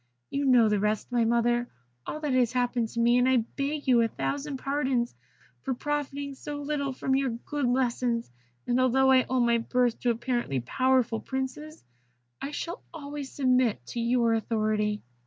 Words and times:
You 0.31 0.45
know 0.45 0.67
the 0.67 0.79
rest, 0.79 1.11
my 1.11 1.25
mother 1.25 1.69
all 2.07 2.19
that 2.21 2.33
has 2.33 2.53
happened 2.53 2.89
to 2.89 2.99
me, 2.99 3.19
and 3.19 3.29
I 3.29 3.37
beg 3.55 3.87
you 3.87 4.01
a 4.01 4.07
thousand 4.07 4.57
pardons 4.57 5.13
for 5.61 5.75
profiting 5.75 6.33
so 6.33 6.55
little 6.55 6.91
from 6.91 7.13
your 7.15 7.29
good 7.29 7.67
lessons; 7.67 8.31
and 8.65 8.79
although 8.81 9.11
I 9.11 9.27
owe 9.29 9.39
my 9.41 9.59
birth 9.59 9.99
to 9.99 10.09
apparently 10.09 10.59
powerful 10.59 11.19
princes, 11.19 11.83
I 12.41 12.49
shall 12.49 12.81
always 12.91 13.31
submit 13.31 13.85
to 13.93 13.99
your 13.99 14.33
authority." 14.33 15.03